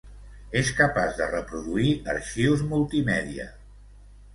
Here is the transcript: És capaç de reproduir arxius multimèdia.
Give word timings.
És 0.61 0.71
capaç 0.79 1.21
de 1.21 1.29
reproduir 1.35 1.95
arxius 2.17 2.67
multimèdia. 2.77 3.51